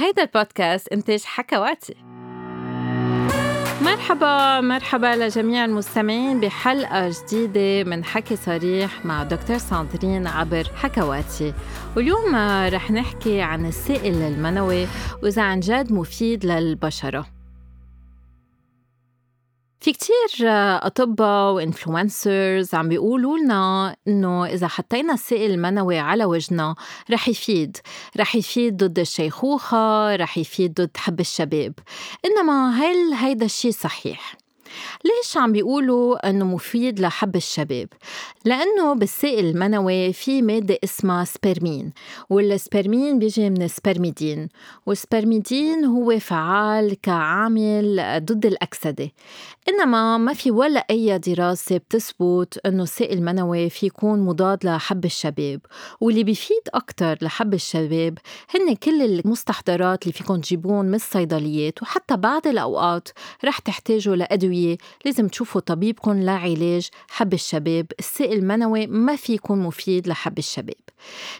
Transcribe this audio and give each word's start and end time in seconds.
هيدا 0.00 0.22
البودكاست 0.22 0.88
إنتاج 0.88 1.22
حكواتي 1.24 1.94
مرحبا 3.82 4.60
مرحبا 4.60 5.16
لجميع 5.16 5.64
المستمعين 5.64 6.40
بحلقة 6.40 7.10
جديدة 7.10 7.90
من 7.90 8.04
حكي 8.04 8.36
صريح 8.36 9.04
مع 9.04 9.22
دكتور 9.22 9.58
ساندرين 9.58 10.26
عبر 10.26 10.64
حكواتي 10.76 11.54
واليوم 11.96 12.36
رح 12.74 12.90
نحكي 12.90 13.40
عن 13.40 13.66
السائل 13.66 14.22
المنوي 14.22 14.86
وإذا 15.22 15.42
عن 15.42 15.60
جد 15.60 15.92
مفيد 15.92 16.46
للبشرة. 16.46 17.39
في 19.80 19.92
كتير 19.92 20.48
أطباء 20.86 21.52
وإنفلونسرز 21.52 22.74
عم 22.74 22.88
بيقولوا 22.88 23.38
لنا 23.38 23.96
إنه 24.08 24.46
إذا 24.46 24.68
حطينا 24.68 25.14
السائل 25.14 25.50
المنوي 25.50 25.98
على 25.98 26.24
وجهنا 26.24 26.74
رح 27.10 27.28
يفيد 27.28 27.76
رح 28.16 28.36
يفيد 28.36 28.76
ضد 28.76 28.98
الشيخوخة 28.98 30.16
رح 30.16 30.38
يفيد 30.38 30.74
ضد 30.80 30.96
حب 30.96 31.20
الشباب 31.20 31.72
إنما 32.24 32.70
هل 32.70 33.12
هيدا 33.12 33.44
الشيء 33.44 33.72
صحيح؟ 33.72 34.34
ليش 35.04 35.36
عم 35.36 35.52
بيقولوا 35.52 36.30
إنه 36.30 36.44
مفيد 36.44 37.00
لحب 37.00 37.36
الشباب؟ 37.36 37.88
لأنه 38.44 38.94
بالسائل 38.94 39.46
المنوي 39.46 40.12
في 40.12 40.42
مادة 40.42 40.78
اسمها 40.84 41.24
سبرمين 41.24 41.92
والسبرمين 42.30 43.18
بيجي 43.18 43.50
من 43.50 43.62
السبرميدين 43.62 44.48
والسبرميدين 44.86 45.84
هو 45.84 46.18
فعال 46.18 47.00
كعامل 47.00 48.20
ضد 48.24 48.46
الأكسدة 48.46 49.10
إنما 49.68 50.18
ما 50.18 50.32
في 50.32 50.50
ولا 50.50 50.86
أي 50.90 51.18
دراسة 51.18 51.76
بتثبت 51.76 52.58
إنه 52.66 52.82
السائل 52.82 53.18
المنوي 53.18 53.70
في 53.70 53.86
يكون 53.86 54.20
مضاد 54.20 54.64
لحب 54.66 55.04
الشباب 55.04 55.60
واللي 56.00 56.24
بيفيد 56.24 56.62
أكثر 56.74 57.18
لحب 57.22 57.54
الشباب 57.54 58.18
هن 58.54 58.74
كل 58.74 59.02
المستحضرات 59.02 60.02
اللي 60.02 60.12
فيكم 60.12 60.40
تجيبون 60.40 60.86
من 60.86 60.94
الصيدليات 60.94 61.82
وحتى 61.82 62.16
بعض 62.16 62.46
الأوقات 62.46 63.08
رح 63.44 63.58
تحتاجوا 63.58 64.16
لأدوية 64.16 64.76
لازم 65.04 65.28
تشوفوا 65.28 65.60
طبيبكم 65.60 66.22
لعلاج 66.22 66.88
حب 67.08 67.34
الشباب 67.34 67.86
السائل 67.98 68.38
المنوي 68.38 68.86
ما 68.86 69.16
في 69.16 69.34
يكون 69.34 69.58
مفيد 69.58 70.08
لحب 70.08 70.38
الشباب. 70.38 70.74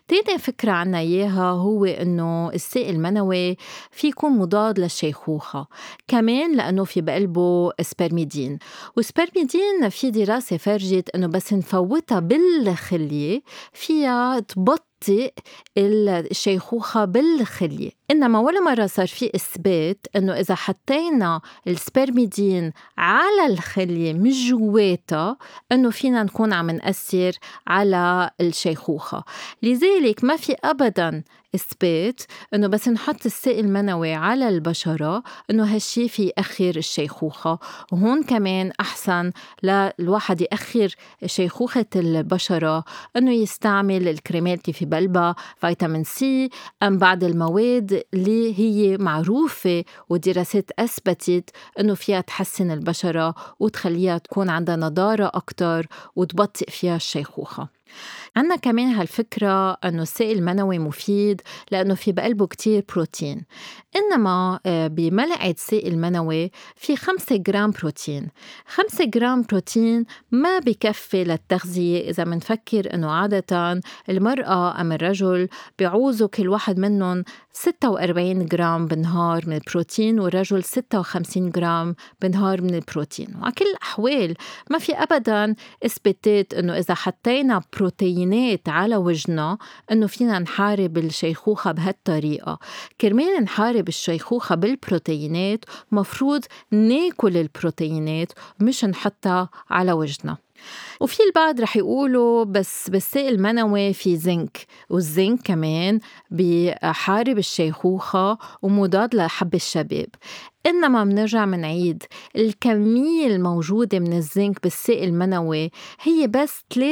تاني 0.09 0.39
فكرة 0.39 0.73
عنا 0.73 0.99
إياها 0.99 1.51
هو 1.51 1.85
إنه 1.85 2.51
السائل 2.55 2.95
المنوي 2.95 3.57
في 3.91 4.09
يكون 4.09 4.33
مضاد 4.33 4.81
للشيخوخة 4.81 5.67
كمان 6.09 6.57
لأنه 6.57 6.85
في 6.85 7.01
بقلبه 7.01 7.73
سبرميدين 7.81 8.59
وسبرميدين 8.97 9.89
في 9.89 10.11
دراسة 10.11 10.57
فرجت 10.57 11.11
إنه 11.15 11.27
بس 11.27 11.53
نفوتها 11.53 12.21
بالخلية 12.21 13.43
فيها 13.73 14.41
تبطئ 14.41 14.90
تبطئ 15.01 15.33
الشيخوخة 15.79 17.05
بالخلية. 17.05 17.91
إنما 18.11 18.39
ولا 18.39 18.61
مرة 18.61 18.87
صار 18.87 19.06
في 19.06 19.31
إثبات 19.34 20.06
إنه 20.17 20.33
إذا 20.33 20.55
حطينا 20.55 21.41
السبرميدين 21.67 22.73
على 22.98 23.47
الخلية 23.47 24.12
مش 24.12 24.51
جواتها 24.51 25.37
إنه 25.73 25.91
فينا 25.91 26.23
نكون 26.23 26.53
عم 26.53 26.71
نأثر 26.71 27.33
على 27.67 28.31
الشيخوخة. 28.41 29.25
لذلك 29.62 30.25
ما 30.25 30.37
في 30.37 30.56
أبدا 30.65 31.23
إثبات 31.55 32.20
إنه 32.55 32.67
بس 32.67 32.89
نحط 32.89 33.27
السائل 33.27 33.65
المنوي 33.65 34.15
على 34.15 34.48
البشرة 34.48 35.23
إنه 35.51 35.75
هالشي 35.75 36.09
في 36.09 36.33
يأخر 36.37 36.77
الشيخوخة. 36.77 37.59
وهون 37.93 38.23
كمان 38.23 38.73
أحسن 38.81 39.33
للواحد 39.62 40.41
يأخر 40.41 40.95
شيخوخة 41.27 41.87
البشرة 41.97 42.84
إنه 43.17 43.33
يستعمل 43.33 44.09
الكريمات 44.09 44.61
اللي 44.65 44.73
في 44.73 44.84
بقلبها 44.84 45.34
فيتامين 45.56 46.05
سي 46.05 46.51
أم 46.83 46.98
بعض 46.98 47.25
المواد 47.25 48.03
اللي 48.15 48.59
هي 48.59 48.97
معروفة 48.98 49.84
ودراسات 50.09 50.71
أثبتت 50.78 51.51
إنه 51.81 51.95
فيها 51.95 52.21
تحسن 52.21 52.71
البشرة 52.71 53.34
وتخليها 53.61 54.19
تكون 54.19 54.51
عندها 54.51 54.77
نضارة 54.77 55.31
أكتر 55.34 55.87
وتبطئ 56.17 56.71
فيها 56.71 56.97
الشيخوخة. 56.97 57.80
عنا 58.37 58.56
كمان 58.56 58.87
هالفكرة 58.87 59.73
أنه 59.73 60.03
السائل 60.03 60.39
المنوي 60.39 60.78
مفيد 60.78 61.43
لأنه 61.71 61.95
في 61.95 62.12
بقلبه 62.12 62.47
كتير 62.47 62.84
بروتين. 62.95 63.45
إنما 63.97 64.61
آه، 64.67 64.87
بملعقة 64.87 65.55
سائل 65.59 65.99
منوي 65.99 66.50
في 66.77 66.97
5 66.97 67.37
جرام 67.37 67.71
بروتين. 67.71 68.29
5 68.67 69.05
جرام 69.05 69.43
بروتين 69.43 70.05
ما 70.31 70.59
بكفي 70.59 71.25
للتغذية 71.25 72.11
إذا 72.11 72.25
منفكر 72.25 72.95
أنه 72.95 73.11
عادة 73.11 73.81
المرأة 74.09 74.81
أم 74.81 74.93
الرجل 74.93 75.49
بيعوزوا 75.79 76.29
كل 76.29 76.49
واحد 76.49 76.79
منهم 76.79 77.25
46 77.53 78.47
جرام 78.47 78.87
بالنهار 78.87 79.43
من 79.47 79.53
البروتين 79.53 80.21
والرجل 80.21 80.65
56 80.65 81.50
جرام 81.50 81.95
بالنهار 82.21 82.62
من 82.62 82.75
البروتين. 82.75 83.37
وعلى 83.41 83.53
كل 83.53 83.65
الأحوال 83.65 84.34
ما 84.71 84.79
في 84.79 84.93
أبدا 84.93 85.55
إثباتات 85.87 86.55
أنه 86.55 86.79
إذا 86.79 86.95
حطينا 86.95 87.62
بروتينات 87.81 88.69
على 88.69 88.97
وجهنا 88.97 89.59
إنه 89.93 90.07
فينا 90.07 90.39
نحارب 90.39 90.99
الشيخوخة 90.99 91.73
بهالطريقة. 91.73 92.59
كرمال 93.01 93.43
نحارب 93.43 93.89
الشيخوخة 93.89 94.55
بالبروتينات 94.55 95.65
مفروض 95.93 96.45
ناكل 96.71 97.37
البروتينات 97.37 98.33
مش 98.61 98.85
نحطها 98.85 99.49
على 99.71 99.93
وجهنا 99.93 100.37
وفي 101.00 101.22
البعض 101.22 101.60
رح 101.60 101.76
يقولوا 101.76 102.44
بس 102.44 102.91
بالسائل 102.91 103.34
المنوي 103.34 103.93
في 103.93 104.16
زنك 104.16 104.66
والزنك 104.91 105.41
كمان 105.44 106.00
بحارب 106.31 107.38
الشيخوخة 107.38 108.38
ومضاد 108.62 109.15
لحب 109.15 109.54
الشباب. 109.54 110.09
إنما 110.66 111.04
منرجع 111.04 111.44
منعيد 111.44 112.03
الكمية 112.37 113.26
الموجودة 113.26 113.99
من 113.99 114.12
الزنك 114.12 114.62
بالسائل 114.62 115.09
المنوي 115.09 115.70
هي 116.03 116.26
بس 116.26 116.60
3% 116.75 116.82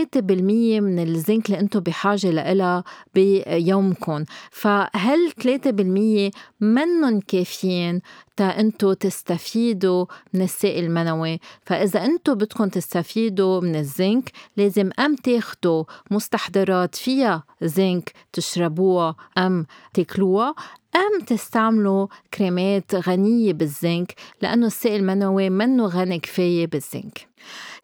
من 0.80 0.98
الزنك 0.98 1.46
اللي 1.46 1.60
أنتم 1.60 1.80
بحاجة 1.80 2.30
لها 2.30 2.84
بيومكم 3.14 4.24
فهل 4.50 5.32
3% 5.42 6.30
منن 6.60 7.20
كافيين؟ 7.20 8.00
تا 8.38 8.60
انتو 8.60 8.92
تستفيدوا 8.92 10.06
من 10.34 10.42
السائل 10.42 10.84
المنوي. 10.84 11.40
فإذا 11.62 12.04
انتو 12.04 12.34
بدكم 12.34 12.68
تستفيدوا 12.68 13.60
من 13.60 13.76
الزنك 13.76 14.32
لازم 14.56 14.90
أم 14.98 15.16
تاخدوا 15.16 15.84
مستحضرات 16.10 16.94
فيها 16.94 17.44
زنك 17.62 18.12
تشربوها 18.32 19.16
أم 19.38 19.66
تاكلوها 19.94 20.54
أم 20.96 21.24
تستعملوا 21.26 22.06
كريمات 22.34 22.94
غنية 22.94 23.52
بالزنك 23.52 24.14
لأنه 24.42 24.66
السائل 24.66 25.00
المنوي 25.00 25.50
منه 25.50 25.86
غني 25.86 26.18
كفاية 26.18 26.66
بالزنك. 26.66 27.27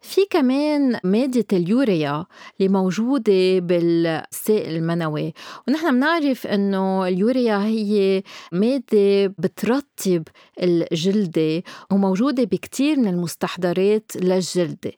في 0.01 0.21
كمان 0.29 0.99
مادة 1.03 1.45
اليوريا 1.53 2.25
اللي 2.59 2.69
موجودة 2.69 3.59
بالسائل 3.59 4.75
المنوي 4.75 5.33
ونحن 5.67 5.91
بنعرف 5.91 6.47
إنه 6.47 7.07
اليوريا 7.07 7.57
هي 7.57 8.23
مادة 8.51 9.27
بترطب 9.39 10.23
الجلدة 10.61 11.63
وموجودة 11.91 12.43
بكتير 12.43 12.99
من 12.99 13.07
المستحضرات 13.07 14.11
للجلدة. 14.15 14.91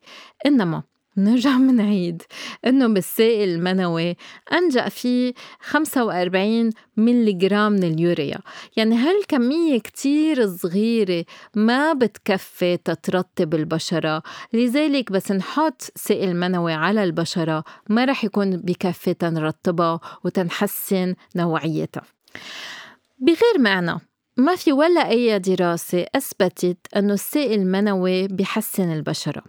إنما 0.45 0.83
نرجع 1.17 1.57
منعيد 1.67 2.23
إنه 2.65 2.87
بالسائل 2.87 3.49
المنوي 3.49 4.15
أنجأ 4.53 4.89
فيه 4.89 5.33
45 5.61 6.69
ملي 6.97 7.33
جرام 7.33 7.71
من 7.71 7.83
اليوريا. 7.83 8.39
يعني 8.77 8.95
هالكمية 8.95 9.79
كتير 9.79 10.47
صغيرة 10.47 11.25
ما 11.55 11.93
بتكفي 11.93 12.77
تترطب 12.77 13.53
البشرة؟ 13.55 14.23
لذلك 14.53 15.11
بس 15.11 15.31
نحط 15.31 15.81
سائل 15.95 16.35
منوي 16.35 16.73
على 16.73 17.03
البشرة 17.03 17.63
ما 17.89 18.05
رح 18.05 18.23
يكون 18.23 18.57
بكفي 18.57 19.13
تنرطبها 19.13 19.99
وتنحسن 20.23 21.15
نوعيتها. 21.35 22.03
بغير 23.19 23.59
معنى 23.59 23.99
ما 24.37 24.55
في 24.55 24.73
ولا 24.73 25.09
أي 25.09 25.39
دراسة 25.39 26.05
أثبتت 26.15 26.77
أنه 26.95 27.13
السائل 27.13 27.59
المنوي 27.59 28.27
بحسن 28.27 28.91
البشرة. 28.91 29.43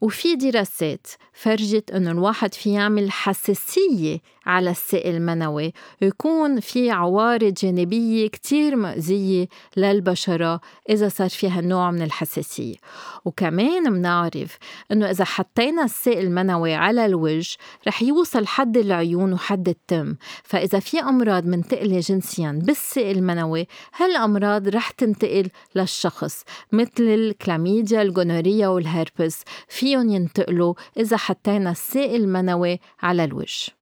وفي 0.00 0.36
دراسات 0.36 1.06
فرجت 1.32 1.90
إنه 1.90 2.10
الواحد 2.10 2.54
في 2.54 2.72
يعمل 2.72 3.10
حساسية 3.10 4.20
على 4.46 4.70
السائل 4.70 5.14
المنوي. 5.14 5.72
ويكون 6.02 6.60
في 6.60 6.90
عوارض 6.90 7.54
جانبية 7.54 8.28
كتير 8.28 8.76
مأذية 8.76 9.48
للبشرة 9.76 10.60
إذا 10.90 11.08
صار 11.08 11.28
فيها 11.28 11.60
نوع 11.60 11.90
من 11.90 12.02
الحساسية. 12.02 12.76
وكمان 13.24 13.92
منعرف 13.92 14.58
إنه 14.92 15.10
إذا 15.10 15.24
حطينا 15.24 15.84
السائل 15.84 16.26
المنوي 16.26 16.74
على 16.74 17.06
الوجه 17.06 17.56
رح 17.86 18.02
يوصل 18.02 18.46
حد 18.46 18.76
العيون 18.76 19.32
وحد 19.32 19.68
التم. 19.68 20.16
فإذا 20.44 20.78
في 20.78 21.00
أمراض 21.00 21.46
منتقلة 21.46 22.00
جنسيا 22.00 22.60
بالسائل 22.62 23.18
المنوي 23.18 23.66
هالأمراض 23.96 24.68
رح 24.68 24.90
تنتقل 24.90 25.50
للشخص 25.74 26.44
مثل 26.72 27.02
الكلاميديا 27.02 28.02
الجونوريا 28.02 28.68
والهربس. 28.68 29.42
فيهم 29.68 30.08
ينتقلوا 30.08 30.74
إذا 30.96 31.16
حطينا 31.16 31.70
السائل 31.70 32.20
المنوي 32.20 32.80
على 33.02 33.24
الوجه. 33.24 33.81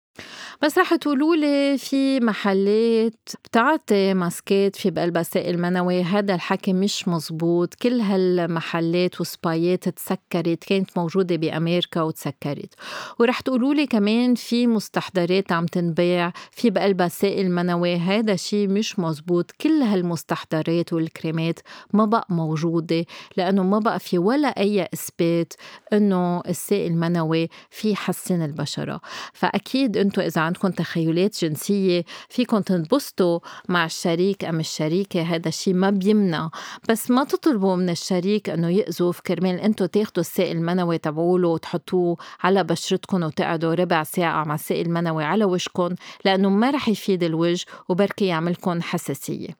بس 0.62 0.78
رح 0.78 0.94
تقولوا 0.94 1.36
لي 1.36 1.78
في 1.78 2.20
محلات 2.20 3.28
بتعطي 3.44 4.14
ماسكات 4.14 4.76
في 4.76 4.90
بقلبها 4.90 5.22
سائل 5.22 5.58
منوي 5.58 6.02
هذا 6.02 6.34
الحكي 6.34 6.72
مش 6.72 7.08
مزبوط 7.08 7.74
كل 7.74 8.00
هالمحلات 8.00 9.20
وسبايات 9.20 9.88
تسكرت 9.88 10.64
كانت 10.64 10.98
موجودة 10.98 11.36
بأمريكا 11.36 12.00
وتسكرت. 12.02 12.74
ورح 13.18 13.40
تقولوا 13.40 13.74
لي 13.74 13.86
كمان 13.86 14.34
في 14.34 14.66
مستحضرات 14.66 15.52
عم 15.52 15.66
تنباع 15.66 16.32
في 16.52 16.70
بقلبها 16.70 17.08
سائل 17.08 17.50
منوي 17.50 17.96
هذا 17.96 18.36
شيء 18.36 18.68
مش 18.68 18.98
مزبوط 18.98 19.50
كل 19.60 19.82
هالمستحضرات 19.82 20.92
والكريمات 20.92 21.58
ما 21.92 22.04
بقى 22.04 22.26
موجودة 22.30 23.04
لأنه 23.36 23.62
ما 23.62 23.78
بقى 23.78 23.98
في 24.00 24.18
ولا 24.18 24.48
أي 24.48 24.88
إثبات 24.94 25.52
إنه 25.92 26.40
السائل 26.48 26.90
المنوي 26.92 27.48
في 27.70 27.96
حسن 27.96 28.42
البشرة. 28.42 29.00
فأكيد 29.32 29.96
أنتم 30.10 30.22
إذا 30.22 30.40
عندكم 30.40 30.68
تخيلات 30.68 31.44
جنسية 31.44 32.04
فيكم 32.28 32.58
تنبسطوا 32.58 33.40
مع 33.68 33.84
الشريك 33.84 34.44
أم 34.44 34.60
الشريكة 34.60 35.22
هذا 35.22 35.48
الشيء 35.48 35.74
ما 35.74 35.90
بيمنع. 35.90 36.50
بس 36.88 37.10
ما 37.10 37.24
تطلبوا 37.24 37.76
من 37.76 37.90
الشريك 37.90 38.48
إنه 38.48 38.68
يأذف 38.68 39.20
كرمال 39.20 39.60
أنتم 39.60 39.86
تاخدوا 39.86 40.20
السائل 40.20 40.56
المنوي 40.56 40.98
تبعوله 40.98 41.48
وتحطوه 41.48 42.16
على 42.40 42.64
بشرتكم 42.64 43.22
وتقعدوا 43.22 43.74
ربع 43.74 44.02
ساعة 44.02 44.44
مع 44.44 44.54
السائل 44.54 44.86
المنوي 44.86 45.24
على 45.24 45.44
وجهكم 45.44 45.94
لأنه 46.24 46.48
ما 46.48 46.70
رح 46.70 46.88
يفيد 46.88 47.22
الوجه 47.22 47.66
وبركي 47.88 48.26
يعملكم 48.26 48.82
حساسية. 48.82 49.59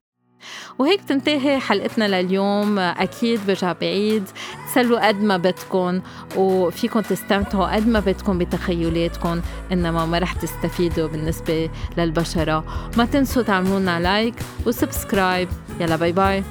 وهيك 0.79 1.01
تنتهي 1.01 1.61
حلقتنا 1.61 2.23
لليوم. 2.23 2.79
أكيد 2.79 3.41
برجع 3.47 3.73
بعيد. 3.73 4.25
تسلوا 4.71 5.09
قد 5.09 5.23
ما 5.23 5.37
بدكم 5.37 6.01
وفيكم 6.37 7.01
تستمتعوا 7.01 7.75
قد 7.75 7.89
ما 7.89 8.01
بدكم 8.01 8.39
بتخيلاتكم. 8.39 9.41
إنما 9.73 10.07
ما 10.07 10.19
رح 10.19 10.33
تستفيدوا 10.33 11.09
بالنسبة 11.09 11.71
للبشرة. 11.99 12.91
ما 12.97 13.05
تنسوا 13.05 13.43
تعملونا 13.43 14.01
like 14.01 14.35
و 14.67 14.75
subscribe 14.75 15.49
يلا 15.81 15.97
bye 15.97 16.13
bye 16.13 16.45